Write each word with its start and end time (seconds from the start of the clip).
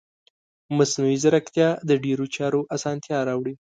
مصنوعي 0.77 1.15
ځیرکتیا 1.23 1.69
د 1.89 1.91
ډیرو 2.03 2.25
چارو 2.35 2.61
اسانتیا 2.75 3.17
راوړي. 3.27 3.53